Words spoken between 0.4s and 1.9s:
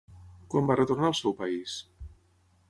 Quan va retornar al seu país?